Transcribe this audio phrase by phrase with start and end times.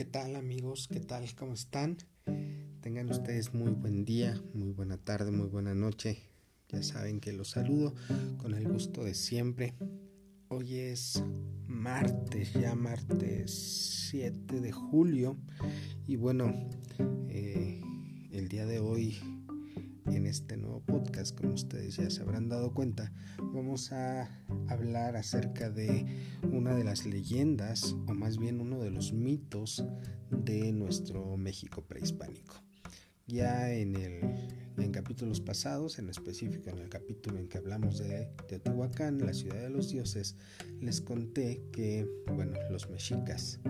[0.00, 0.88] ¿Qué tal amigos?
[0.90, 1.26] ¿Qué tal?
[1.34, 1.98] ¿Cómo están?
[2.80, 6.22] Tengan ustedes muy buen día, muy buena tarde, muy buena noche.
[6.70, 7.94] Ya saben que los saludo
[8.38, 9.74] con el gusto de siempre.
[10.48, 11.22] Hoy es
[11.66, 15.36] martes, ya martes 7 de julio.
[16.06, 16.46] Y bueno,
[17.28, 17.82] eh,
[18.32, 19.18] el día de hoy
[20.06, 23.12] en este nuevo podcast, como ustedes ya se habrán dado cuenta,
[23.52, 24.39] vamos a
[24.70, 26.06] hablar acerca de
[26.50, 29.84] una de las leyendas, o más bien uno de los mitos
[30.30, 32.62] de nuestro México prehispánico.
[33.26, 34.20] Ya en, el,
[34.76, 39.60] en capítulos pasados, en específico en el capítulo en que hablamos de Teotihuacán, la ciudad
[39.60, 40.36] de los dioses,
[40.80, 43.60] les conté que, bueno, los mexicas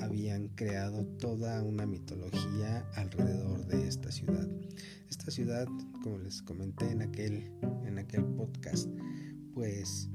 [0.00, 4.48] habían creado toda una mitología alrededor de esta ciudad.
[5.08, 5.66] Esta ciudad,
[6.02, 7.50] como les comenté en aquel,
[7.86, 8.88] en aquel podcast,
[9.54, 10.10] pues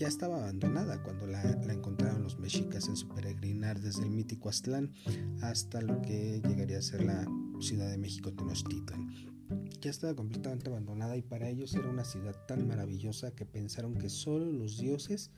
[0.00, 4.94] ya estaba abandonada cuando la, encontraron los mexicas en su peregrinar desde el mítico Aztlán
[5.42, 7.28] hasta lo que llegaría a ser la
[7.60, 9.10] Ciudad de México Tenochtitlan.
[9.82, 14.08] Ya estaba completamente abandonada y para ellos era una ciudad tan maravillosa que pensaron que
[14.08, 15.32] solo los dioses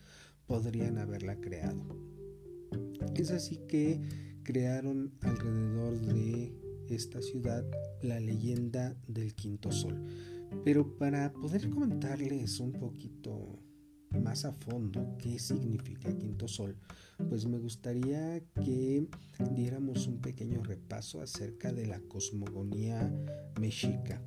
[0.47, 1.85] podrían haberla creado.
[3.17, 4.01] Es así que
[4.45, 6.55] crearon alrededor de
[6.89, 7.65] esta ciudad
[8.01, 10.07] la leyenda del quinto sol.
[10.65, 13.59] Pero para poder comentarles un poquito
[14.21, 16.77] más a fondo qué significa quinto sol,
[17.29, 19.07] pues me gustaría que
[19.55, 23.13] diéramos un pequeño repaso acerca de la cosmogonía
[23.61, 24.21] mexica.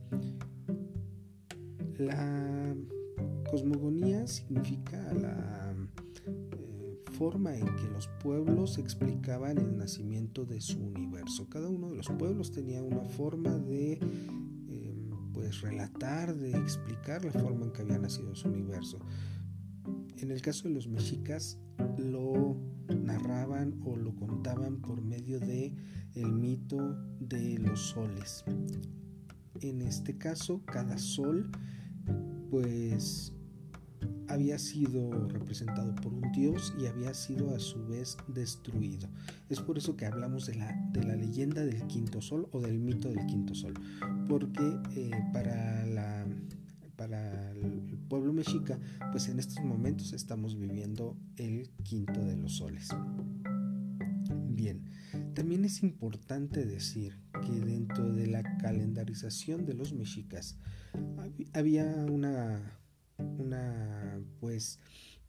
[1.97, 2.75] La
[3.50, 5.73] cosmogonía significa la
[6.28, 11.47] eh, forma en que los pueblos explicaban el nacimiento de su universo.
[11.50, 17.31] Cada uno de los pueblos tenía una forma de em, pues relatar, de explicar la
[17.31, 19.00] forma en que había nacido su universo.
[20.18, 21.58] En el caso de los mexicas
[21.98, 22.58] lo
[22.90, 25.74] narraban o lo contaban por medio de
[26.14, 28.44] el mito de los soles.
[29.62, 31.50] En este caso, cada sol
[32.50, 33.34] pues
[34.28, 39.08] había sido representado por un dios y había sido a su vez destruido.
[39.50, 42.80] Es por eso que hablamos de la, de la leyenda del quinto sol o del
[42.80, 43.74] mito del quinto sol,
[44.28, 46.25] porque eh, para la
[46.95, 48.79] para el pueblo mexica,
[49.11, 52.89] pues en estos momentos estamos viviendo el quinto de los soles.
[54.50, 54.85] Bien,
[55.33, 60.57] también es importante decir que dentro de la calendarización de los mexicas
[61.53, 62.79] había una,
[63.17, 64.79] una pues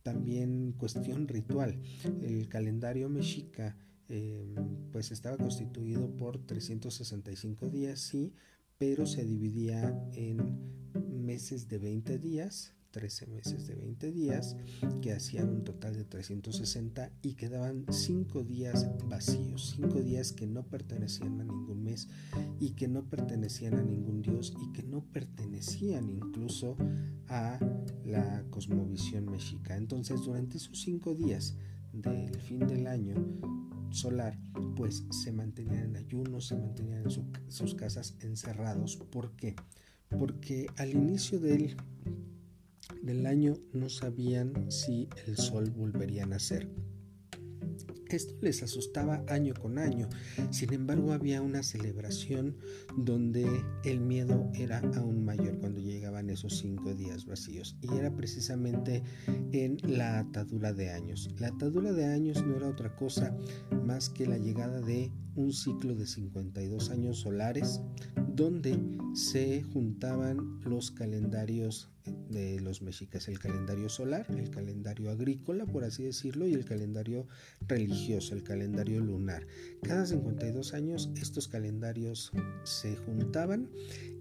[0.02, 1.80] también cuestión ritual.
[2.22, 3.76] El calendario mexica
[4.08, 4.54] eh,
[4.92, 8.32] pues estaba constituido por 365 días, sí,
[8.78, 10.58] pero se dividía en
[11.10, 14.56] meses de 20 días, 13 meses de 20 días,
[15.02, 20.62] que hacían un total de 360 y quedaban 5 días vacíos, 5 días que no
[20.62, 22.08] pertenecían a ningún mes
[22.58, 26.76] y que no pertenecían a ningún dios y que no pertenecían incluso
[27.28, 27.58] a
[28.04, 29.76] la cosmovisión mexica.
[29.76, 31.56] Entonces, durante esos 5 días
[32.02, 33.14] del fin del año
[33.90, 34.38] solar,
[34.76, 38.96] pues se mantenían en ayuno, se mantenían en sus casas encerrados.
[38.96, 39.56] ¿Por qué?
[40.18, 41.76] porque al inicio del,
[43.02, 46.68] del año no sabían si el sol volvería a nacer.
[48.08, 50.08] Esto les asustaba año con año,
[50.50, 52.56] sin embargo había una celebración
[52.96, 53.46] donde
[53.84, 59.02] el miedo era aún mayor cuando llegaban esos cinco días vacíos y era precisamente
[59.52, 61.28] en la atadura de años.
[61.38, 63.36] La atadura de años no era otra cosa
[63.84, 67.80] más que la llegada de un ciclo de 52 años solares
[68.28, 68.78] donde
[69.14, 71.90] se juntaban los calendarios
[72.28, 77.26] de los mexicas, el calendario solar, el calendario agrícola, por así decirlo, y el calendario
[77.66, 79.46] religioso, el calendario lunar.
[79.82, 82.32] Cada 52 años estos calendarios
[82.64, 83.70] se juntaban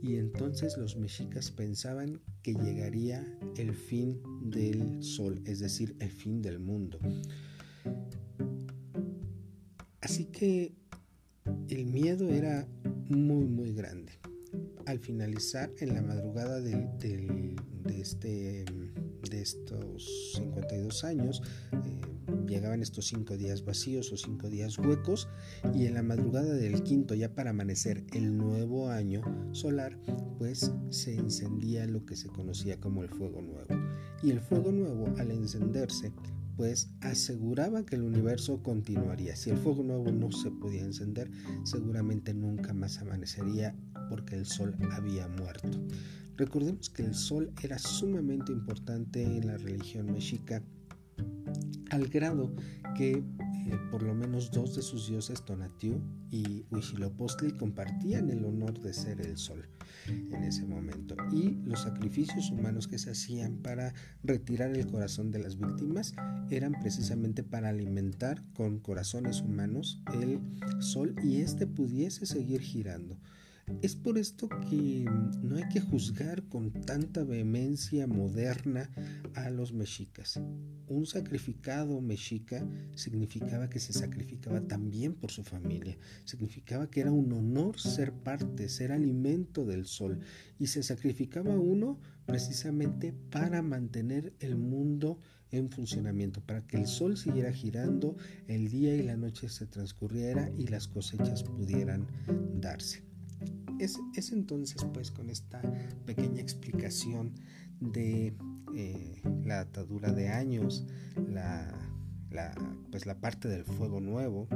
[0.01, 3.25] y entonces los mexicas pensaban que llegaría
[3.57, 6.99] el fin del sol, es decir, el fin del mundo.
[10.01, 10.73] Así que
[11.69, 12.67] el miedo era
[13.09, 14.13] muy muy grande.
[14.85, 16.61] Al finalizar en la madrugada
[17.85, 18.65] de, este,
[19.29, 21.41] de estos 52 años,
[21.71, 22.01] eh,
[22.47, 25.27] llegaban estos cinco días vacíos o cinco días huecos
[25.73, 29.21] y en la madrugada del quinto ya para amanecer el nuevo año
[29.51, 29.97] solar
[30.37, 33.67] pues se encendía lo que se conocía como el fuego nuevo
[34.21, 36.11] y el fuego nuevo al encenderse
[36.55, 39.35] pues aseguraba que el universo continuaría.
[39.35, 41.29] Si el fuego nuevo no se podía encender,
[41.63, 43.75] seguramente nunca más amanecería
[44.09, 45.69] porque el sol había muerto.
[46.37, 50.61] Recordemos que el sol era sumamente importante en la religión mexica
[51.91, 52.53] al grado
[52.95, 53.23] que
[53.65, 55.99] eh, por lo menos dos de sus dioses, Tonatiuh
[56.29, 59.67] y Huitzilopochtli, compartían el honor de ser el sol
[60.05, 61.15] en ese momento.
[61.31, 63.93] Y los sacrificios humanos que se hacían para
[64.23, 66.13] retirar el corazón de las víctimas
[66.51, 70.39] eran precisamente para alimentar con corazones humanos el
[70.79, 73.17] sol y éste pudiese seguir girando.
[73.81, 75.05] Es por esto que
[75.41, 78.89] no hay que juzgar con tanta vehemencia moderna
[79.33, 80.39] a los mexicas.
[80.87, 87.31] Un sacrificado mexica significaba que se sacrificaba también por su familia, significaba que era un
[87.33, 90.19] honor ser parte, ser alimento del sol,
[90.59, 95.19] y se sacrificaba uno precisamente para mantener el mundo
[95.51, 98.15] en funcionamiento, para que el sol siguiera girando,
[98.47, 102.07] el día y la noche se transcurriera y las cosechas pudieran
[102.59, 103.14] darse.
[103.79, 103.99] Es,
[104.31, 105.61] entonces pues con esta
[106.05, 107.33] pequeña explicación
[107.79, 108.35] de
[108.75, 110.85] eh, la atadura de años,
[111.27, 111.73] la,
[112.91, 114.47] pues la parte del fuego nuevo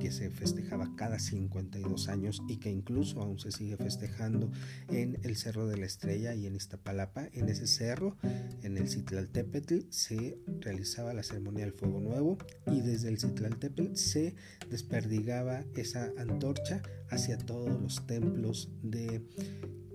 [0.00, 4.50] que se festejaba cada 52 años y que incluso aún se sigue festejando
[4.88, 7.28] en el Cerro de la Estrella y en Iztapalapa.
[7.32, 8.16] En ese cerro,
[8.62, 14.34] en el Citlaltépetl, se realizaba la ceremonia del fuego nuevo y desde el Citlaltépetl se
[14.70, 19.22] desperdigaba esa antorcha hacia todos los templos de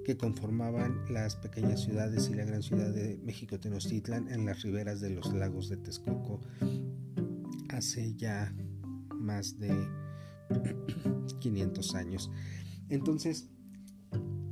[0.04, 5.00] que conformaban las pequeñas ciudades y la gran ciudad de México Tenochtitlan en las riberas
[5.00, 6.42] de los lagos de Texcoco
[7.74, 8.54] hace ya
[9.14, 9.74] más de
[11.40, 12.32] 500 años.
[12.90, 13.50] Entonces,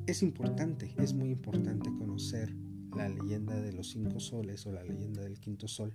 [0.08, 2.56] es importante, es muy importante conocer
[2.96, 5.94] la leyenda de los cinco soles o la leyenda del quinto sol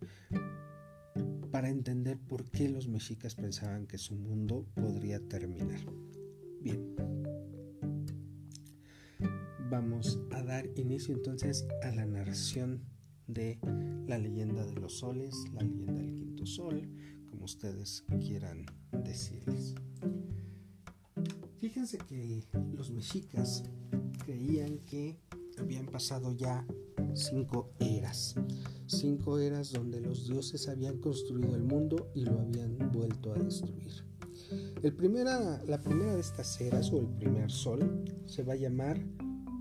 [1.51, 5.81] para entender por qué los mexicas pensaban que su mundo podría terminar.
[6.61, 6.95] Bien,
[9.71, 12.83] vamos a dar inicio entonces a la narración
[13.27, 13.59] de
[14.07, 16.89] la leyenda de los soles, la leyenda del quinto sol,
[17.47, 18.67] ustedes quieran
[19.05, 19.75] decirles.
[21.59, 22.45] Fíjense que
[22.75, 23.63] los mexicas
[24.25, 25.21] creían que
[25.59, 26.67] habían pasado ya
[27.15, 28.35] cinco eras,
[28.87, 33.93] cinco eras donde los dioses habían construido el mundo y lo habían vuelto a destruir.
[34.83, 39.01] El primera, la primera de estas eras, o el primer sol, se va a llamar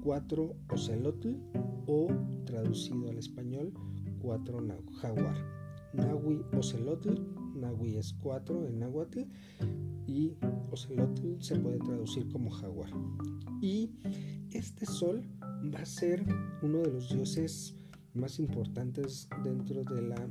[0.04, 1.36] cuatro Ocelotl
[1.86, 2.08] o
[2.46, 3.74] traducido al español
[4.20, 4.60] cuatro
[5.02, 5.38] jaguar.
[5.94, 9.22] Nahui Ocelotl Nahui es 4 en náhuatl
[10.08, 10.36] y
[10.72, 12.90] Ocelotl se puede traducir como jaguar.
[13.62, 13.92] Y
[14.52, 15.24] este sol
[15.74, 16.24] va a ser
[16.62, 17.76] uno de los dioses
[18.14, 20.30] más importantes dentro de la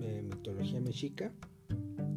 [0.00, 1.32] eh, mitología mexica,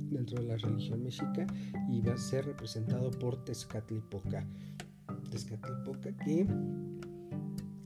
[0.10, 1.46] dentro de la religión mexica,
[1.90, 4.46] y va a ser representado por Tezcatlipoca.
[5.30, 6.48] Tezcatlipoca que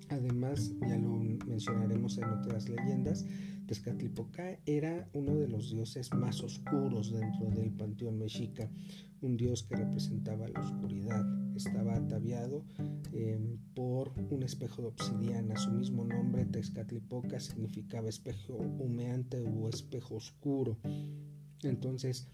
[0.09, 1.09] además ya lo
[1.47, 3.25] mencionaremos en otras leyendas,
[3.67, 8.69] Tezcatlipoca era uno de los dioses más oscuros dentro del panteón mexica,
[9.21, 11.25] un dios que representaba la oscuridad.
[11.55, 12.63] Estaba ataviado
[13.11, 15.57] em, por un espejo de obsidiana.
[15.57, 20.77] Su mismo nombre, Tezcatlipoca, significaba espejo humeante o espejo oscuro.
[21.63, 22.29] Entonces,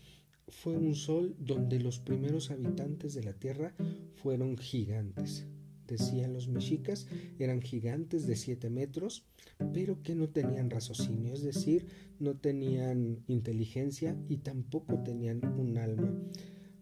[0.50, 3.74] fue un sol donde los primeros habitantes de la tierra
[4.16, 5.48] fueron gigantes
[5.94, 7.08] decían los mexicas,
[7.40, 9.26] eran gigantes de 7 metros,
[9.74, 11.88] pero que no tenían raciocinio, es decir,
[12.20, 16.14] no tenían inteligencia y tampoco tenían un alma.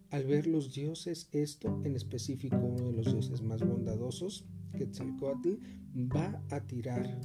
[0.10, 4.46] Al ver los dioses esto, en específico uno de los dioses más bondadosos,
[4.78, 5.56] Quetzalcoatl,
[5.96, 7.20] va a tirar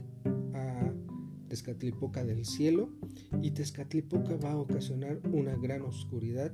[0.54, 0.92] a
[1.48, 2.90] Tezcatlipoca del cielo
[3.42, 6.52] y Tezcatlipoca va a ocasionar una gran oscuridad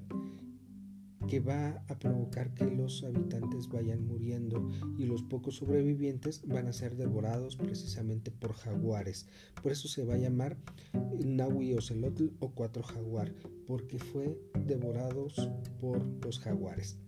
[1.29, 6.73] que va a provocar que los habitantes vayan muriendo y los pocos sobrevivientes van a
[6.73, 9.29] ser devorados precisamente por jaguares.
[9.63, 10.57] Por eso se va a llamar
[11.25, 13.33] Nahui Ocelotl o cuatro jaguar,
[13.67, 15.51] porque fue devorados
[15.81, 16.99] por los jaguares.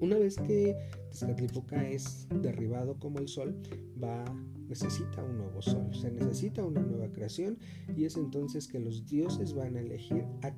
[0.00, 0.76] Una vez que
[1.10, 3.60] Tezcatlipoca es derribado como el sol,
[4.02, 4.24] va
[4.70, 7.58] necesita un nuevo sol, se necesita una nueva creación
[7.96, 10.50] y es entonces que los dioses van a elegir a.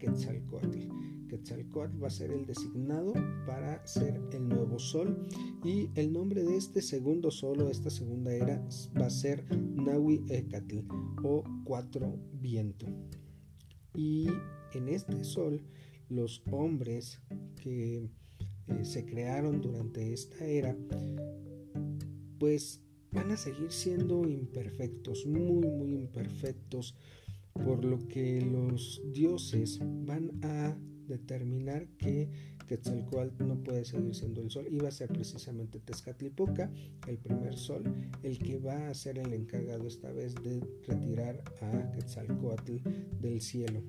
[1.32, 3.14] Quetzalcoatl va a ser el designado
[3.46, 5.26] para ser el nuevo sol
[5.64, 8.62] y el nombre de este segundo sol o esta segunda era
[9.00, 10.80] va a ser Nahui Ecatl
[11.24, 12.84] o cuatro viento.
[13.94, 14.28] Y
[14.74, 15.62] en este sol
[16.10, 17.22] los hombres
[17.62, 18.10] que
[18.68, 20.76] eh, se crearon durante esta era
[22.38, 26.94] pues van a seguir siendo imperfectos, muy, muy imperfectos,
[27.54, 30.76] por lo que los dioses van a
[31.09, 32.28] determinar que
[32.66, 36.71] Quetzalcoatl no puede seguir siendo el sol y va a ser precisamente Tezcatlipoca,
[37.06, 37.82] el primer sol,
[38.23, 42.76] el que va a ser el encargado esta vez de retirar a Quetzalcoatl
[43.21, 43.82] del cielo.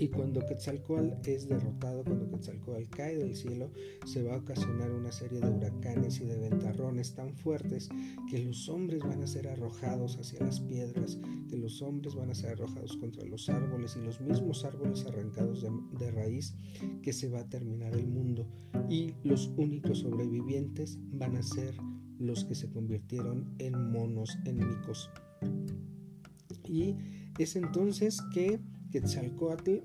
[0.00, 3.70] Y cuando Quetzalcoatl es derrotado, cuando Quetzalcoatl cae del cielo,
[4.06, 7.90] se va a ocasionar una serie de huracanes y de ventarrones tan fuertes
[8.30, 11.18] que los hombres van a ser arrojados hacia las piedras,
[11.50, 15.66] que los hombres van a ser arrojados contra los árboles y los mismos árboles arrancados
[15.98, 16.54] de, raíz,
[17.02, 18.48] que se va a terminar el mundo.
[18.88, 21.74] Y los únicos sobrevivientes van a ser
[22.18, 25.10] los que se convirtieron en monos, en micos.
[26.66, 26.96] Y
[27.38, 28.60] es entonces que
[28.90, 29.78] Quetzalcoatl,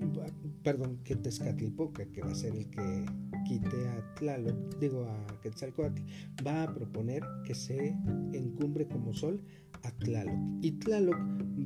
[0.63, 3.05] perdón, que Tezcatlipoca, que va a ser el que
[3.47, 6.01] quite a Tlaloc, digo a Quetzalcoatl,
[6.45, 7.95] va a proponer que se
[8.33, 9.43] encumbre como sol
[9.83, 10.39] a Tlaloc.
[10.61, 11.17] Y Tlaloc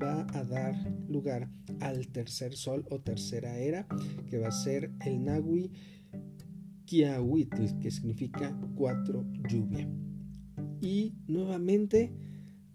[0.02, 0.76] va a dar
[1.08, 3.88] lugar al tercer sol o tercera era,
[4.30, 5.72] que va a ser el Nahui
[6.86, 9.88] Kiahuitl, que significa cuatro lluvia.
[10.82, 12.12] Y nuevamente,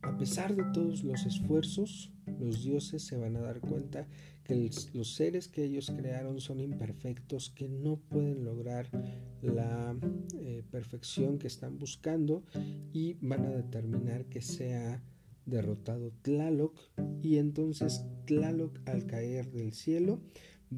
[0.02, 4.06] a pesar de todos los esfuerzos, los dioses se van a dar cuenta
[4.44, 8.88] que los seres que ellos crearon son imperfectos, que no pueden lograr
[9.42, 9.96] la
[10.38, 12.44] eh, perfección que están buscando
[12.92, 15.02] y van a determinar que sea
[15.46, 16.78] derrotado Tlaloc
[17.22, 20.20] y entonces Tlaloc al caer del cielo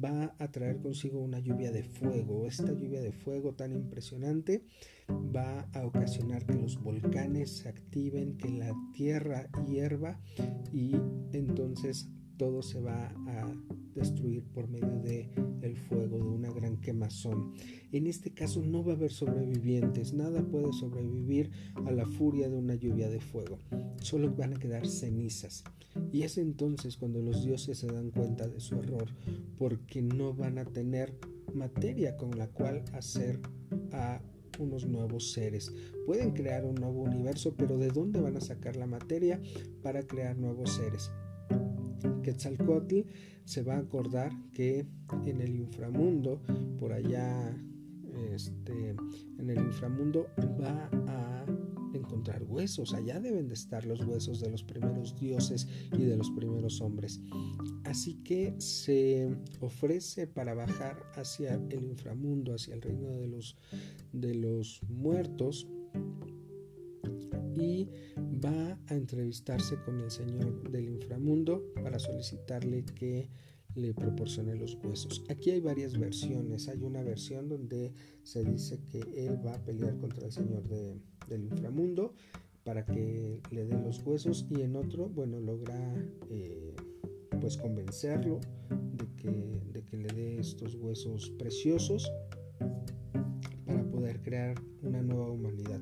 [0.03, 2.45] va a traer consigo una lluvia de fuego.
[2.45, 4.63] Esta lluvia de fuego tan impresionante
[5.09, 10.19] va a ocasionar que los volcanes se activen, que la tierra hierva
[10.71, 10.95] y
[11.31, 13.53] entonces todo se va a
[13.95, 15.29] destruir por medio de
[15.61, 17.53] el fuego de una gran quemazón.
[17.91, 21.51] En este caso no va a haber sobrevivientes, nada puede sobrevivir
[21.85, 23.59] a la furia de una lluvia de fuego.
[23.97, 25.63] Solo van a quedar cenizas.
[26.11, 29.07] Y es entonces cuando los dioses se dan cuenta de su error,
[29.57, 31.13] porque no van a tener
[31.53, 33.39] materia con la cual hacer
[33.91, 34.21] a
[34.59, 35.71] unos nuevos seres.
[36.05, 39.41] Pueden crear un nuevo universo, pero ¿de dónde van a sacar la materia
[39.81, 41.11] para crear nuevos seres?
[42.23, 43.01] Quetzalcoatl
[43.45, 44.85] se va a acordar que
[45.25, 46.41] en el inframundo,
[46.77, 47.55] por allá,
[48.33, 48.95] este,
[49.37, 50.27] en el inframundo
[50.59, 51.45] va a
[51.93, 52.93] encontrar huesos.
[52.93, 57.21] Allá deben de estar los huesos de los primeros dioses y de los primeros hombres.
[57.83, 59.29] Así que se
[59.61, 63.57] ofrece para bajar hacia el inframundo, hacia el reino de los,
[64.11, 65.67] de los muertos
[67.55, 67.89] y
[68.43, 73.29] va a entrevistarse con el señor del inframundo para solicitarle que
[73.75, 75.23] le proporcione los huesos.
[75.29, 76.67] Aquí hay varias versiones.
[76.67, 81.43] Hay una versión donde se dice que él va a pelear contra el señor del
[81.43, 82.13] inframundo
[82.63, 85.77] para que le dé los huesos y en otro, bueno, logra
[86.29, 86.75] eh,
[87.39, 92.11] pues convencerlo de que, de que le dé estos huesos preciosos
[94.27, 95.79] crear una nueva humanidad.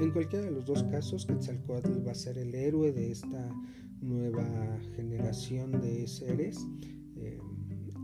[0.00, 3.50] En cualquiera de los dos casos, Quetzalcoatl va a ser el héroe de esta
[4.02, 4.46] nueva
[4.94, 6.66] generación de seres
[7.16, 7.38] eh,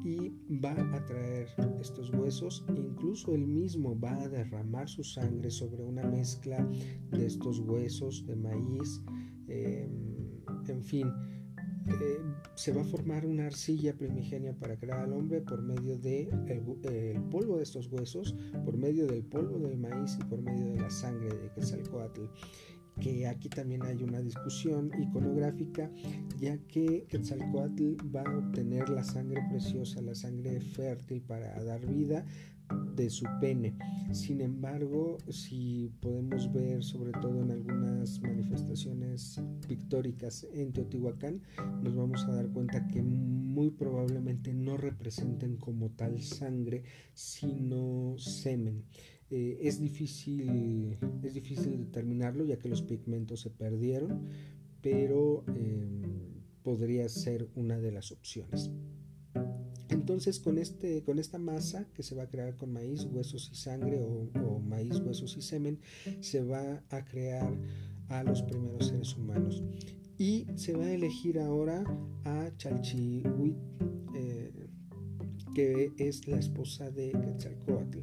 [0.03, 0.33] y
[0.65, 6.05] va a traer estos huesos, incluso él mismo va a derramar su sangre sobre una
[6.05, 6.67] mezcla
[7.11, 9.03] de estos huesos de maíz,
[9.49, 9.87] eh,
[10.69, 11.09] en fin
[11.87, 12.19] eh,
[12.55, 17.15] se va a formar una arcilla primigenia para crear al hombre por medio del de
[17.15, 18.35] el, polvo de estos huesos,
[18.65, 22.23] por medio del polvo del maíz y por medio de la sangre de Quetzalcoatl
[23.01, 25.91] que aquí también hay una discusión iconográfica,
[26.39, 32.25] ya que Quetzalcoatl va a obtener la sangre preciosa, la sangre fértil para dar vida
[32.95, 33.75] de su pene.
[34.13, 41.43] Sin embargo, si podemos ver sobre todo en algunas manifestaciones pictóricas en Teotihuacán,
[41.83, 46.83] nos vamos a dar cuenta que muy probablemente no representen como tal sangre,
[47.15, 48.85] sino semen.
[49.31, 54.27] Eh, es, difícil, es difícil determinarlo ya que los pigmentos se perdieron,
[54.83, 56.03] pero em,
[56.63, 58.71] podría ser una de las opciones.
[60.03, 63.55] Entonces con, este, con esta masa que se va a crear con maíz, huesos y
[63.55, 65.79] sangre o, maíz, huesos y semen,
[66.19, 67.57] se va a crear
[68.09, 69.63] a los primeros seres humanos.
[70.19, 71.85] Y se va a elegir ahora
[72.25, 73.57] a Chalchihuit,
[74.17, 74.53] eh,
[75.55, 78.01] que es la esposa de Quetzalcoatl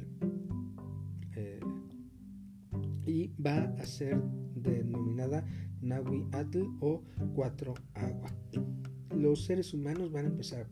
[3.04, 4.18] y va a ser
[4.54, 5.44] denominada
[5.82, 7.02] Nahui Atl o
[7.34, 8.32] Cuatro Agua.
[9.14, 10.68] Los seres humanos van a empezar a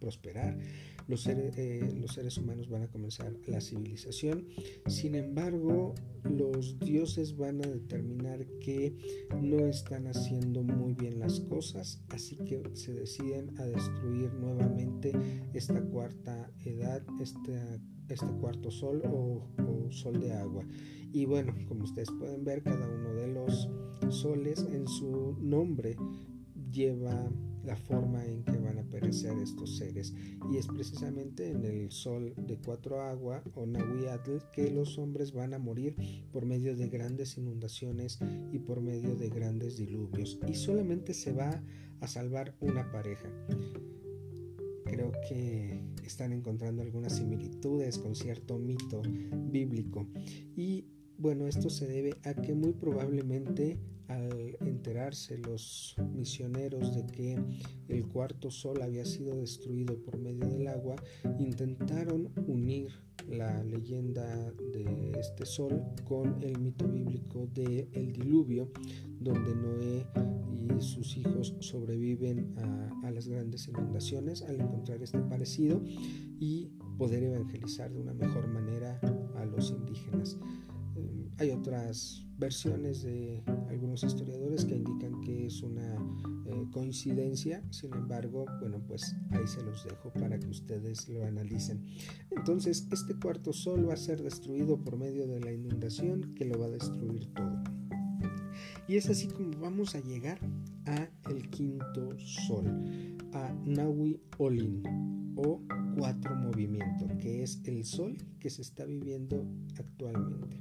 [0.00, 0.58] prosperar,
[1.06, 4.46] los seres, eh, los seres humanos van a comenzar la civilización,
[4.86, 8.94] sin embargo los dioses van a determinar que
[9.40, 15.12] no están haciendo muy bien las cosas, así que se deciden a destruir nuevamente
[15.54, 17.60] esta cuarta edad, este,
[18.08, 20.64] este cuarto sol o sol de agua.
[21.12, 23.68] Y bueno, como ustedes pueden ver, cada uno de los
[24.10, 25.96] soles en su nombre
[26.70, 27.30] lleva
[27.64, 30.14] la forma en que van a perecer estos seres.
[30.52, 35.54] Y es precisamente en el sol de cuatro agua o Nahuiatl que los hombres van
[35.54, 35.96] a morir
[36.32, 38.18] por medio de grandes inundaciones
[38.52, 40.38] y por medio de grandes diluvios.
[40.48, 41.62] Y solamente se va
[42.00, 43.28] a salvar una pareja.
[44.84, 49.02] Creo que están encontrando algunas similitudes con cierto mito
[49.50, 50.06] bíblico.
[50.56, 50.86] Y
[51.18, 53.78] bueno, esto se debe a que muy probablemente
[54.10, 57.38] al enterarse los misioneros de que
[57.88, 60.96] el cuarto sol había sido destruido por medio del agua,
[61.38, 62.90] intentaron unir
[63.28, 68.72] la leyenda de este sol con el mito bíblico de el diluvio,
[69.20, 70.06] donde Noé
[70.50, 75.82] y sus hijos sobreviven a, a las grandes inundaciones al encontrar este parecido
[76.40, 79.00] y poder evangelizar de una mejor manera
[79.36, 80.38] a los indígenas.
[81.38, 85.94] Hay otras versiones de algunos historiadores que indican que es una
[86.46, 91.84] eh, coincidencia, sin embargo, bueno, pues ahí se los dejo para que ustedes lo analicen.
[92.30, 96.58] Entonces, este cuarto sol va a ser destruido por medio de la inundación que lo
[96.58, 97.62] va a destruir todo.
[98.88, 100.38] Y es así como vamos a llegar
[100.86, 102.66] a el quinto sol,
[103.32, 104.82] a Nahui Olin
[105.36, 105.60] o
[105.96, 109.46] cuatro movimiento, que es el sol que se está viviendo
[109.78, 110.60] actualmente.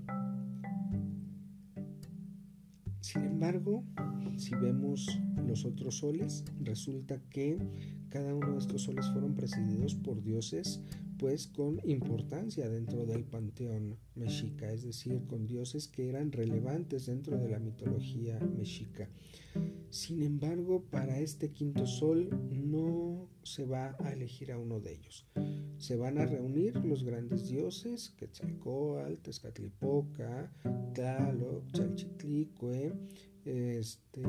[3.01, 3.83] Sin embargo,
[4.37, 5.07] si vemos
[5.47, 7.57] los otros soles, resulta que
[8.09, 10.81] cada uno de estos soles fueron presididos por dioses
[11.19, 17.37] pues con importancia dentro del panteón mexica, es decir, con dioses que eran relevantes dentro
[17.37, 19.09] de la mitología mexica.
[19.89, 25.27] Sin embargo, para este quinto sol no se va a elegir a uno de ellos.
[25.77, 30.53] Se van a reunir los grandes dioses, Quetzalcoatl, Tezcatlipoca,
[30.93, 32.93] Tlaloc, Chalchitlicue,
[33.43, 34.21] este,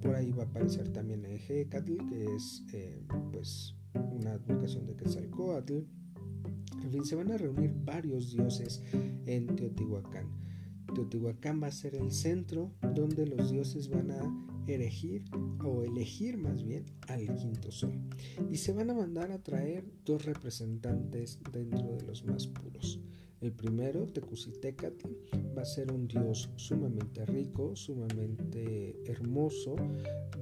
[0.00, 3.02] por ahí va a aparecer también Ejecatl, que es eh,
[3.32, 5.78] pues una advocación de Quetzalcoatl.
[6.82, 8.82] En fin, se van a reunir varios dioses
[9.26, 10.28] en Teotihuacán.
[10.94, 15.24] Teotihuacán va a ser el centro donde los dioses van a erigir
[15.64, 17.92] o elegir más bien al quinto sol.
[18.50, 23.00] Y se van a mandar a traer dos representantes dentro de los más puros.
[23.40, 25.08] El primero, Tecusitecatl,
[25.56, 29.76] va a ser un dios sumamente rico, sumamente hermoso,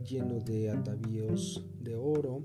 [0.04, 2.42] lleno de atavíos de oro,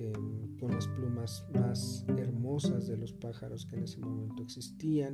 [0.00, 5.12] Em, con las plumas más hermosas de los pájaros que en ese momento existían,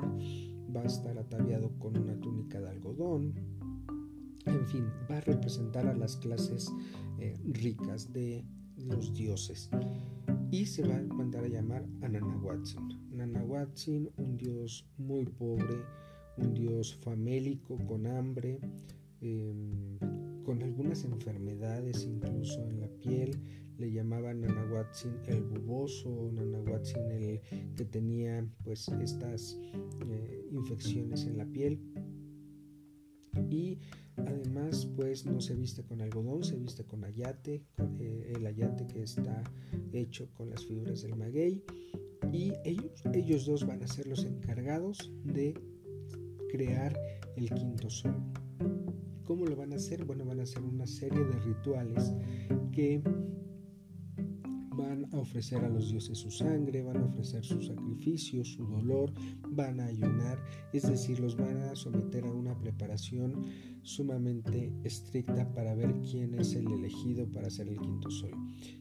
[0.76, 3.32] va a estar ataviado con una túnica de algodón,
[4.44, 6.70] en fin, va a representar a las clases
[7.18, 8.44] eh, ricas de
[8.76, 9.70] los dioses.
[10.50, 13.10] Y se va a mandar a llamar a Nanahuatzin.
[13.10, 15.80] Nanahuatzin, un dios muy pobre,
[16.36, 18.60] un dios famélico con hambre,
[19.22, 19.98] em,
[20.44, 27.40] con algunas enfermedades incluso en la piel, le llamaban Nanahuatzin el buboso, Nanahuatzin el
[27.76, 29.58] que tenía pues estas
[30.08, 31.80] eh, infecciones en la piel
[33.50, 33.78] y
[34.16, 37.64] además pues no se viste con algodón, se viste con ayate,
[37.98, 39.42] eh, el ayate que está
[39.92, 41.62] hecho con las fibras del maguey
[42.32, 45.54] y ellos, ellos dos van a ser los encargados de
[46.50, 46.96] crear
[47.37, 48.14] el quinto sol.
[49.24, 50.04] ¿Cómo lo van a hacer?
[50.04, 52.12] Bueno, van a hacer una serie de rituales
[52.72, 53.02] que
[54.76, 59.12] van a ofrecer a los dioses su sangre, van a ofrecer su sacrificio, su dolor,
[59.50, 60.38] van a ayunar,
[60.72, 63.46] es decir, los van a someter a una preparación
[63.82, 68.32] sumamente estricta para ver quién es el elegido para ser el quinto sol.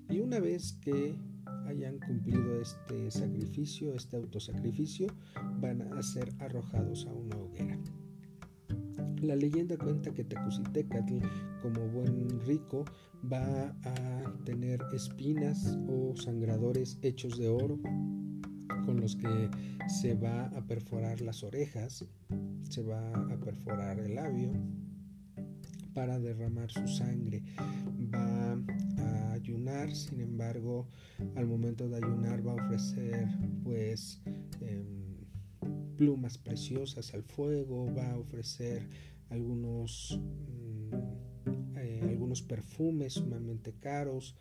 [0.10, 1.15] Y una vez que
[1.65, 5.08] hayan cumplido este sacrificio, este autosacrificio,
[5.60, 7.79] van a ser arrojados a una hoguera.
[9.23, 11.19] La leyenda cuenta que Tecusitecatl,
[11.62, 12.83] como buen rico,
[13.31, 17.79] va a tener espinas o sangradores hechos de oro
[18.86, 19.49] con los que
[19.88, 22.05] se va a perforar las orejas,
[22.69, 24.51] se va a perforar el labio
[25.93, 27.41] para derramar su sangre.
[28.13, 28.57] Va
[28.97, 30.89] a ayunar, sin embargo,
[31.38, 33.25] al momento de ayunar va a ofrecer
[33.63, 34.21] pues
[34.59, 35.03] em,
[35.95, 38.86] plumas preciosas al fuego, va a ofrecer
[39.34, 44.36] algunos, mm, eh, algunos perfumes sumamente caros,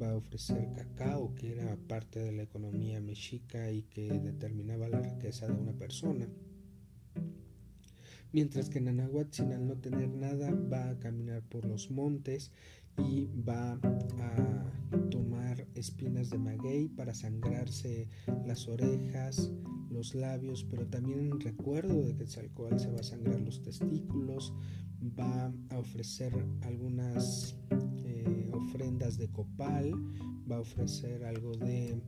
[0.00, 5.00] va a ofrecer cacao, que era parte de la economía mexica y que determinaba la
[5.00, 6.28] riqueza de una persona.
[8.32, 12.52] Mientras que Nanahuatzin al no tener nada va a caminar por los montes
[12.98, 18.08] y va a tomar espinas de maguey para sangrarse
[18.46, 19.50] las orejas,
[19.90, 24.52] los labios, pero también recuerdo de que Quetzalcóatl se va a sangrar los testículos,
[25.18, 26.32] va a ofrecer
[26.62, 27.56] algunas
[28.56, 29.92] ofrendas de copal,
[30.50, 32.00] va a ofrecer algo de,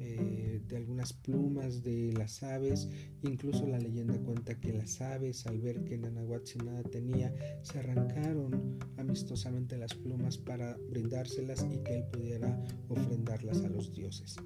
[0.00, 2.88] eh, de algunas plumas de las aves.
[3.22, 8.78] Incluso la leyenda cuenta que las aves, al ver que Nanahuatzin nada tenía, se arrancaron
[8.96, 14.36] amistosamente las plumas para brindárselas y que él pudiera ofrendarlas a los dioses.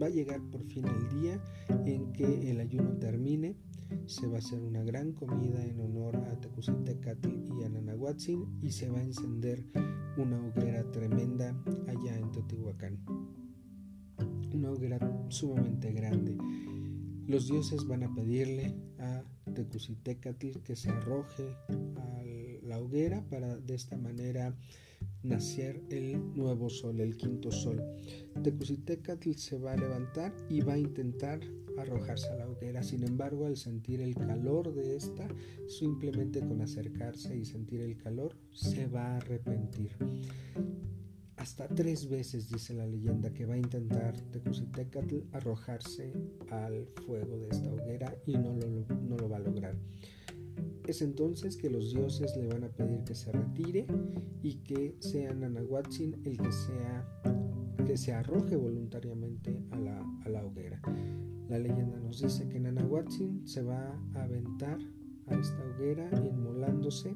[0.00, 1.42] Va a llegar por fin el día
[1.86, 3.56] en que el ayuno termine
[4.06, 8.70] se va a hacer una gran comida en honor a Tecusitecatl y a Nanahuatzin y
[8.70, 9.64] se va a encender
[10.16, 11.56] una hoguera tremenda
[11.88, 12.98] allá en Teotihuacán.
[14.54, 16.36] Una hoguera sumamente grande.
[17.26, 21.56] Los dioses van a pedirle a Tecusitecatl que se arroje
[21.96, 22.22] a
[22.62, 24.56] la hoguera para de esta manera
[25.22, 27.82] nacer el nuevo sol, el quinto sol.
[28.42, 31.40] Tecusitecatl se va a levantar y va a intentar
[31.78, 32.82] arrojarse a la hoguera.
[32.82, 35.28] Sin embargo, al sentir el calor de esta,
[35.68, 39.92] simplemente con acercarse y sentir el calor, se va a arrepentir.
[41.36, 46.12] Hasta tres veces dice la leyenda que va a intentar Tecusitecatl arrojarse
[46.50, 48.66] al fuego de esta hoguera y no lo,
[49.02, 49.76] no lo va a lograr.
[50.86, 53.86] Es entonces que los dioses le van a pedir que se retire
[54.42, 57.45] y que sea Nanahuatzin el que, sea,
[57.84, 60.80] que se arroje voluntariamente a la, a la hoguera.
[61.48, 64.78] La leyenda nos dice que Nanahuatzin se va a aventar
[65.28, 67.14] a esta hoguera inmolándose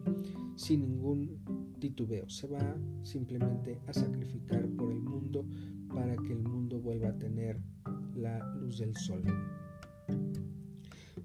[0.57, 2.29] sin ningún titubeo.
[2.29, 5.46] Se va simplemente a sacrificar por el mundo
[5.94, 7.61] para que el mundo vuelva a tener
[8.14, 9.23] la luz del sol.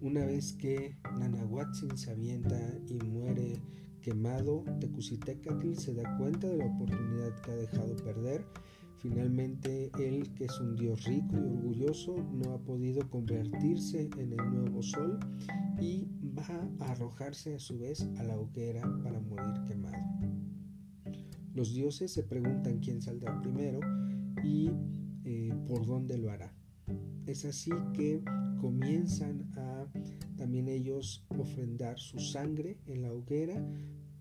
[0.01, 3.61] Una vez que Nanahuatzin se avienta y muere
[4.05, 8.45] quemado, Tecusitecatl se da cuenta de la oportunidad que ha dejado perder.
[8.99, 14.37] Finalmente, él, que es un dios rico y orgulloso, no ha podido convertirse en el
[14.37, 15.17] nuevo sol
[15.81, 19.97] y va a arrojarse a su vez a la hoguera para morir quemado.
[21.55, 23.79] Los dioses se preguntan quién saldrá primero
[24.43, 24.69] y
[25.23, 26.53] eh, por dónde lo hará.
[27.25, 28.21] Es así que
[28.61, 29.87] comienzan a
[30.37, 33.65] también ellos ofrendar su sangre en la hoguera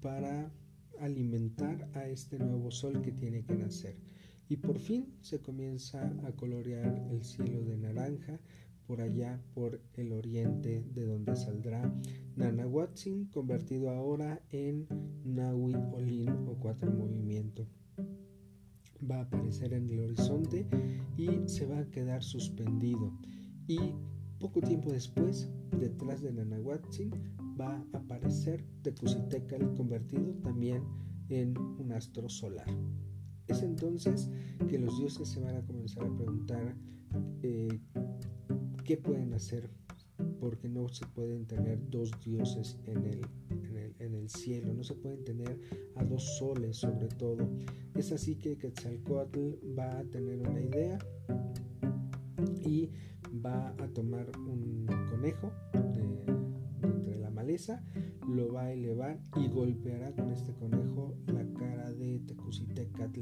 [0.05, 0.53] para
[1.01, 3.97] alimentar a este nuevo sol que tiene que nacer.
[4.51, 8.39] Y por fin se comienza a colorear el cielo de naranja
[8.87, 11.91] por allá por el oriente de donde saldrá
[12.37, 14.87] Nanahuatzin convertido ahora en
[15.25, 17.67] Nahui Olin o cuatro movimiento
[19.11, 20.67] va a aparecer en el horizonte
[21.17, 23.11] y se va a quedar suspendido.
[23.67, 23.79] Y
[24.39, 27.11] poco tiempo después, detrás de Nanahuatzin,
[27.59, 30.83] va a aparecer Tecusitecal convertido también
[31.29, 32.67] en un astro solar.
[33.47, 34.31] Es entonces
[34.69, 36.75] que los dioses se van a comenzar a preguntar
[37.43, 37.81] eh,
[38.85, 39.71] qué pueden hacer
[40.41, 43.21] porque no se pueden tener dos dioses en el,
[43.99, 45.59] en el, cielo, no se pueden tener
[45.97, 47.49] a dos soles sobre todo.
[47.95, 50.99] Es así que Quetzalcoatl va a tener una idea
[52.65, 52.91] y
[53.45, 55.53] va a tomar un conejo
[58.29, 63.21] lo va a elevar y golpeará con este conejo la cara de Tecusitecatl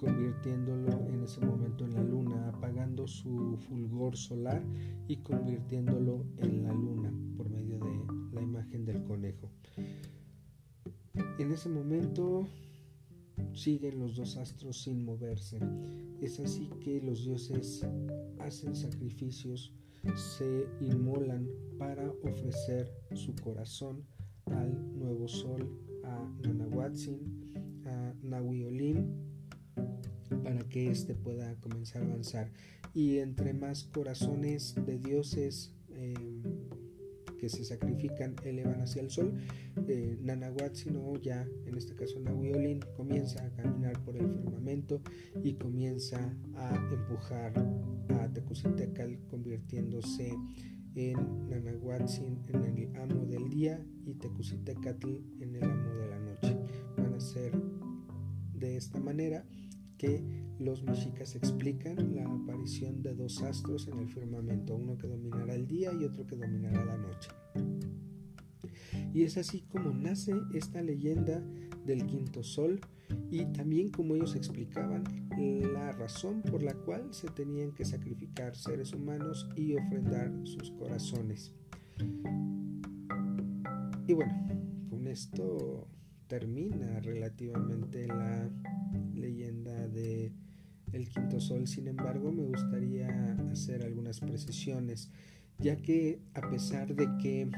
[0.00, 4.62] convirtiéndolo en ese momento en la luna, apagando su fulgor solar
[5.08, 8.00] y convirtiéndolo en la luna por medio de
[8.32, 9.50] la imagen del conejo.
[11.38, 12.48] En ese momento
[13.52, 15.58] siguen los dos astros sin moverse.
[16.20, 17.86] Es así que los dioses
[18.38, 19.72] hacen sacrificios,
[20.14, 24.04] se inmolan para ofrecer su corazón
[24.46, 29.30] al nuevo sol, a Nanahuatzin, a Nahuiolín
[30.42, 32.50] para que éste pueda comenzar a avanzar.
[32.94, 36.42] Y entre más corazones de dioses em,
[37.40, 39.34] que se sacrifican elevan hacia el sol,
[39.88, 40.18] eh,
[40.74, 45.00] sino ya en este caso Nahuiolin, comienza a caminar por el firmamento
[45.42, 47.52] y comienza a empujar
[48.10, 50.34] a Tecusitecal, convirtiéndose
[50.94, 56.58] en Nanahuatzin en el amo del día y Tecusitecatl en el amo de la noche.
[56.96, 57.52] Van a ser
[58.52, 59.46] de esta manera
[59.96, 65.54] que los mexicas explican la aparición de dos astros en el firmamento, uno que dominará
[65.54, 67.30] el día y otro que dominará la noche.
[69.14, 71.42] Y es así como nace esta leyenda
[71.84, 72.80] del quinto sol
[73.30, 75.04] y también como ellos explicaban
[75.72, 81.54] la razón por la cual se tenían que sacrificar seres humanos y ofrendar sus corazones.
[84.06, 84.34] Y bueno,
[84.90, 85.88] con esto
[86.26, 88.50] termina relativamente la
[89.14, 90.32] leyenda de
[90.92, 91.66] el quinto sol.
[91.66, 95.10] Sin embargo, me gustaría hacer algunas precisiones,
[95.58, 97.50] ya que a pesar de que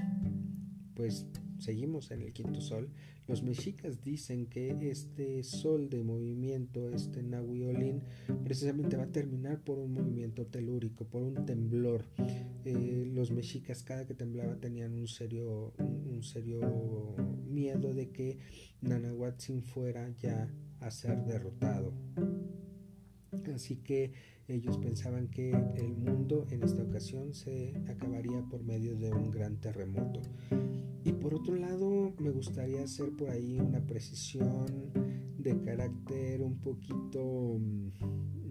[0.95, 1.27] pues
[1.59, 2.91] seguimos en el quinto sol.
[3.29, 8.03] Los mexicas dicen que este sol de movimiento, este Nahuiolín,
[8.43, 12.05] precisamente va a terminar por un movimiento telúrico, por un temblor.
[12.65, 17.15] Eh, los mexicas cada que temblaba tenían un serio, un, serio
[17.49, 18.39] miedo de que
[18.81, 21.93] Nanahuatzin fuera ya a ser derrotado.
[23.55, 24.13] Así que
[24.49, 29.61] ellos pensaban que el mundo en esta ocasión se acabaría por medio de un gran
[29.61, 30.21] terremoto.
[31.05, 34.93] Y por otro lado, me gustaría hacer por ahí una precisión
[35.39, 38.42] de carácter un poquito mm,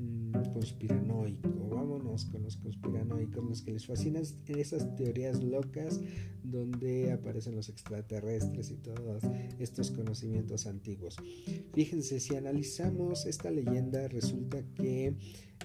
[0.54, 1.50] conspiranoico.
[1.70, 6.00] Vámonos con los conspiranoicos, los que les fascinan esas teorías locas
[6.44, 9.24] donde aparecen los extraterrestres y todos
[9.60, 11.17] estos conocimientos antiguos.
[11.74, 15.15] Fíjense, si analizamos esta leyenda, resulta que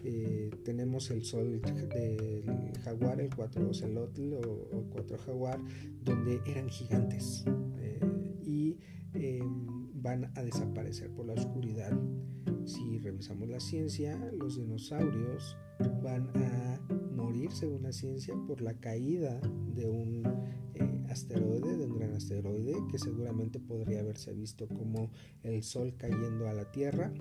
[0.04, 2.44] eh, tenemos el sol del
[2.84, 5.58] jaguar, el cuatro ocelotl o, cuatro jaguar,
[6.04, 7.44] donde eran gigantes
[8.46, 8.78] y
[9.12, 11.92] em, van a desaparecer por la oscuridad.
[12.64, 15.56] Si revisamos la ciencia, los dinosaurios
[16.02, 16.80] van a
[17.14, 19.40] morir según la ciencia por la caída
[19.74, 20.22] de un
[20.74, 25.10] eh, asteroide, de un gran asteroide que seguramente podría haberse visto como
[25.42, 27.12] el Sol cayendo a la Tierra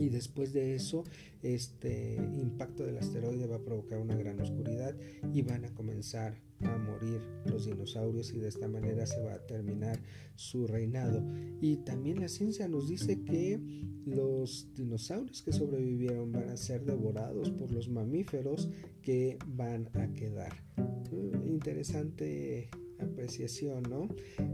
[0.00, 1.04] y después de eso
[1.42, 4.94] este impacto del asteroide va a provocar una gran oscuridad
[5.32, 9.46] y van a comenzar a morir los dinosaurios y de esta manera se va a
[9.46, 9.98] terminar
[10.34, 11.22] su reinado.
[11.60, 13.60] Y también la ciencia nos dice que
[14.04, 18.68] los dinosaurios que sobrevivieron van a ser devorados por los mamíferos
[19.02, 20.52] que van a quedar.
[20.76, 22.68] Mm, interesante
[23.02, 24.08] apreciación, ¿no?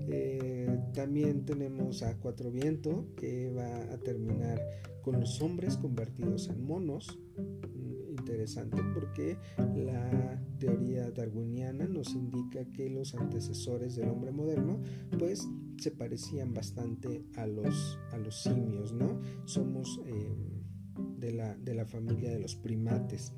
[0.08, 4.60] Eh, también tenemos a Cuatro Viento que va a terminar
[5.02, 7.18] con los hombres convertidos en monos.
[7.38, 14.80] Mm, interesante porque la teoría darwiniana nos indica que los antecesores del hombre moderno
[15.18, 15.46] pues
[15.78, 19.20] se parecían bastante a los, a los simios, ¿no?
[19.44, 23.32] Somos em, de, la, de la familia de los primates.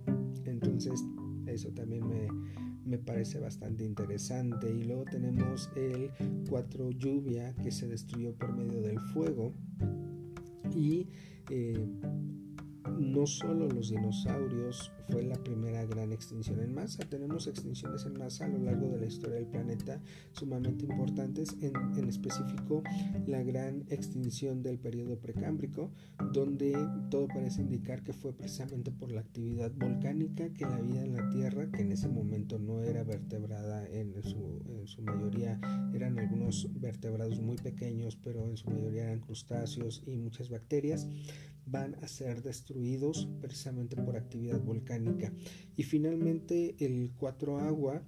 [0.45, 1.05] Entonces
[1.47, 2.29] eso también me,
[2.89, 4.71] me parece bastante interesante.
[4.71, 6.11] Y luego tenemos el
[6.49, 9.53] 4 lluvia que se destruyó por medio del fuego.
[10.75, 11.09] Y
[11.51, 11.87] eh,
[12.99, 18.45] no solo los dinosaurios fue la primera gran extinción en masa, tenemos extinciones en masa
[18.45, 20.01] a lo largo de la historia del planeta
[20.33, 22.83] sumamente importantes, en, en específico
[23.27, 25.93] la gran extinción del periodo precámbrico,
[26.33, 26.77] donde
[27.11, 31.31] todo parece indicar que fue precisamente por la actividad volcánica que la vida en la
[31.31, 35.61] Tierra, que en ese momento no era vertebrada en su, en su mayoría,
[35.95, 41.07] eran algunos vertebrados muy pequeños, pero en su mayoría eran crustáceos y muchas bacterias,
[41.71, 45.33] van a ser destruidos precisamente por actividad volcánica.
[45.77, 48.03] Y finalmente el 4 agua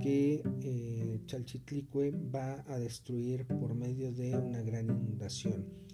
[0.00, 5.85] que eh, Chalchitlicue va a destruir por medio de una gran inundación.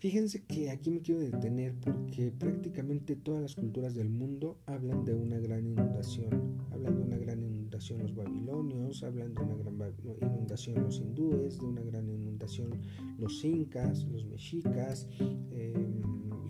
[0.00, 5.12] Fíjense que aquí me quiero detener porque prácticamente todas las culturas del mundo hablan de
[5.12, 6.56] una gran inundación.
[6.70, 11.66] Hablan de una gran inundación los babilonios, hablan de una gran inundación los hindúes, de
[11.66, 12.80] una gran inundación
[13.18, 15.06] los incas, los mexicas,
[15.50, 16.00] em,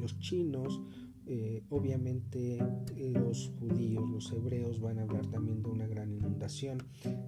[0.00, 0.80] los chinos.
[1.26, 2.58] Eh, obviamente
[2.96, 6.84] los judíos, los hebreos van a hablar también de una gran inundación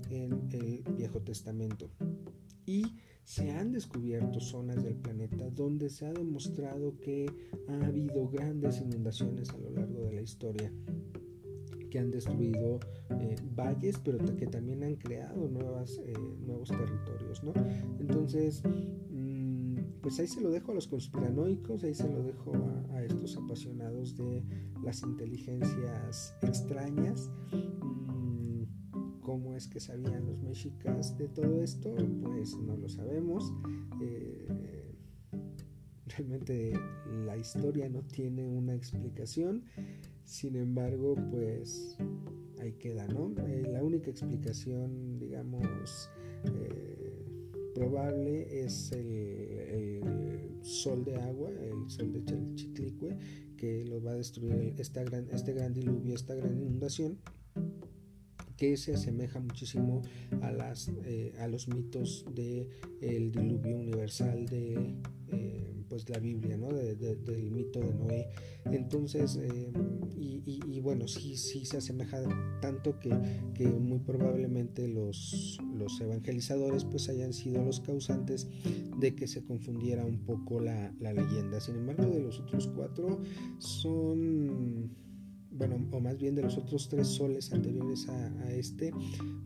[0.09, 1.91] en el Viejo Testamento.
[2.65, 2.85] Y
[3.25, 7.31] se han descubierto zonas del planeta donde se ha demostrado que
[7.69, 10.73] ha habido grandes inundaciones a lo largo de la historia
[11.91, 12.81] que han destruido
[13.11, 17.53] eh, valles, pero que también han creado nuevas, eh, nuevos territorios, ¿no?
[18.01, 18.63] Entonces,
[19.11, 23.05] mm, pues ahí se lo dejo a los conspiranoicos, ahí se lo dejo a, a
[23.05, 24.43] estos apasionados de
[24.83, 27.31] las inteligencias extrañas
[29.23, 31.95] ¿Cómo es que sabían los mexicas de todo esto?
[32.23, 33.53] Pues no lo sabemos.
[34.01, 34.49] Eh,
[36.07, 36.73] realmente
[37.25, 39.65] la historia no tiene una explicación.
[40.25, 41.97] Sin embargo, pues
[42.61, 43.33] ahí queda, ¿no?
[43.47, 46.11] Eh, la única explicación, digamos,
[46.45, 47.25] eh,
[47.77, 50.03] probable es el,
[50.63, 53.17] sol de agua, el sol de Chitlicue,
[53.57, 57.19] que lo va a destruir esta gran, este gran diluvio, esta gran inundación
[58.63, 60.03] que se asemeja muchísimo
[60.41, 62.69] a, las, eh, a los mitos del
[63.01, 64.95] el diluvio universal de
[65.33, 66.69] eh, pues la Biblia, ¿no?
[66.69, 68.29] del mito de Noé.
[68.67, 69.73] Entonces, eh,
[70.17, 72.23] y, bueno, sí, sí se asemeja
[72.61, 73.11] tanto que,
[73.53, 78.49] que muy probablemente los, los, evangelizadores pues hayan sido los causantes
[78.97, 81.61] de que se confundiera un poco la, la leyenda.
[81.61, 83.21] Sin embargo, de los otros cuatro
[83.59, 85.02] son
[85.53, 88.93] bueno, o más bien de los otros tres soles anteriores a, este,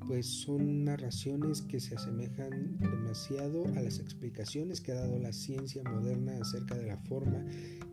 [0.07, 5.83] pues son narraciones que se asemejan demasiado a las explicaciones que ha dado la ciencia
[5.85, 7.45] moderna acerca de la forma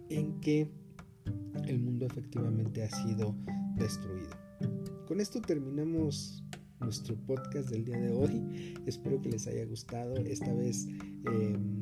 [0.10, 0.70] en que
[1.68, 3.36] el mundo efectivamente ha sido
[3.78, 4.30] destruido.
[5.08, 6.44] Con esto terminamos
[6.80, 8.76] nuestro podcast del día de hoy.
[8.86, 10.16] Espero que les haya gustado.
[10.18, 10.88] Esta vez,
[11.26, 11.80] em,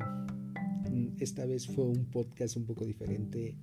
[1.18, 3.56] esta vez fue un podcast un poco diferente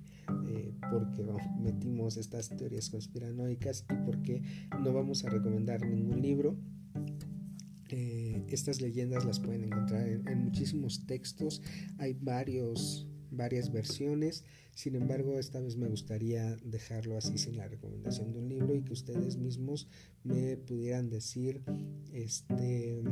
[0.46, 1.24] eh, porque
[1.60, 4.42] metimos estas teorías conspiranoicas y porque
[4.82, 6.56] no vamos a recomendar ningún libro.
[7.88, 11.60] Eh, estas leyendas las pueden encontrar en, muchísimos textos.
[11.98, 14.44] Hay varios, varias versiones.
[14.74, 18.82] Sin embargo, esta vez me gustaría dejarlo así sin la recomendación de un libro y
[18.82, 19.88] que ustedes mismos
[20.22, 21.62] me pudieran decir,
[22.12, 23.02] este,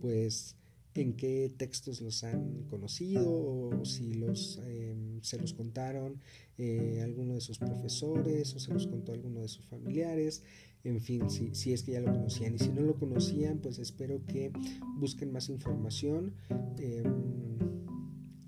[0.00, 0.56] pues,
[0.94, 6.20] en qué textos los han conocido o si los em, se los contaron
[6.58, 10.42] eh, alguno de sus profesores o se los contó alguno de sus familiares.
[10.84, 12.54] En fin si, si, es que ya lo conocían.
[12.54, 14.52] Y si no lo conocían pues espero que
[14.96, 16.34] busquen más información.
[16.78, 17.58] Em,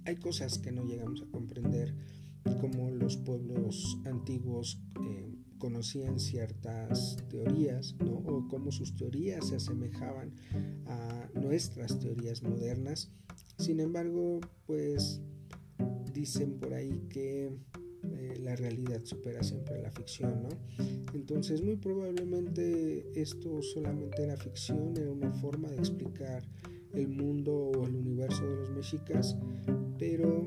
[0.05, 1.95] hay cosas que no llegamos a comprender
[2.61, 5.34] como los pueblos antiguos eh,
[5.65, 8.17] conocían ciertas teorías, ¿no?
[8.19, 10.35] o cómo sus teorías se asemejaban
[10.85, 13.11] a nuestras teorías modernas.
[13.57, 15.23] Sin embargo, pues
[16.13, 20.51] dicen por ahí que eh, la realidad supera siempre la ficción, ¿no?
[21.15, 26.47] Entonces, muy probablemente esto solamente era ficción, era una forma de explicar
[26.93, 29.35] el mundo o el universo de los mexicas,
[29.99, 30.47] pero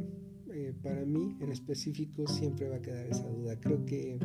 [0.51, 3.59] eh, para mí en específico siempre va a quedar esa duda.
[3.59, 4.19] Creo que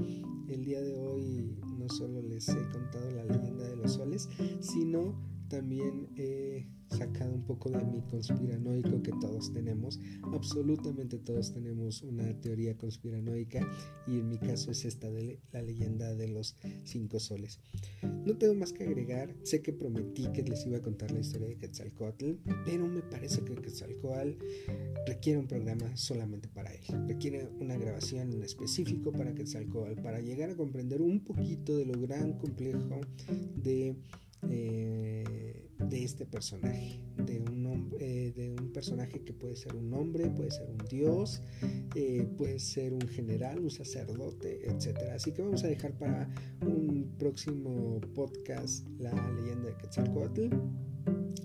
[0.48, 4.28] el día de hoy no solo les he contado la leyenda de los soles,
[4.60, 5.14] sino
[5.48, 9.98] también he sacado un poco de mi conspiranoico que todos tenemos.
[10.32, 13.66] Absolutamente todos tenemos una teoría conspiranoica
[14.06, 17.60] y en mi caso es esta de la leyenda de los cinco soles.
[18.02, 21.48] No tengo más que agregar, sé que prometí que les iba a contar la historia
[21.48, 22.32] de Quetzalcoatl,
[22.64, 24.36] pero me parece que Quetzalcoatl
[25.06, 26.82] requiere un programa solamente para él.
[27.08, 32.00] Requiere una grabación en específico para Quetzalcoatl, para llegar a comprender un poquito de lo
[32.00, 33.00] gran complejo
[33.56, 33.96] de
[34.48, 34.91] eh,
[35.92, 40.50] de este personaje, de un, eh, de un personaje que puede ser un hombre, puede
[40.50, 41.42] ser un dios,
[41.94, 45.10] eh, puede ser un general, un sacerdote, etc.
[45.14, 46.30] Así que vamos a dejar para
[46.62, 50.48] un próximo podcast la leyenda de Quetzalcoatl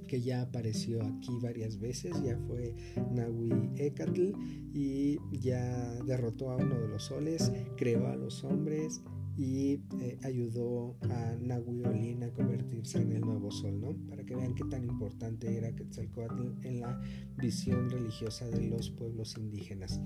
[0.08, 2.74] que ya apareció aquí varias veces, ya fue
[3.12, 4.32] Nahui Ecatl
[4.74, 9.02] y ya derrotó a uno de los soles, creó a los hombres,
[9.38, 11.84] y eh, ayudó a Nahui
[12.24, 13.96] a convertirse en el nuevo sol, ¿no?
[14.10, 17.00] Para que vean qué tan importante era Quetzalcoatl en la
[17.38, 20.02] visión religiosa de los pueblos indígenas.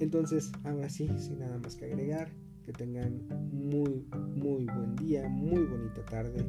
[0.00, 2.32] Entonces, ahora sí, sin nada más que agregar,
[2.64, 6.44] que tengan muy, muy buen día, muy bonita tarde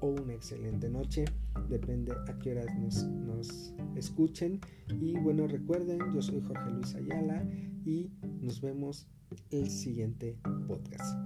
[0.00, 1.26] o una excelente noche,
[1.68, 4.58] depende a qué horas nos, nos escuchen.
[5.00, 7.46] Y bueno, recuerden, yo soy Jorge Luis Ayala
[7.90, 8.08] y
[8.40, 9.08] nos vemos
[9.50, 10.36] el siguiente
[10.68, 11.16] podcast.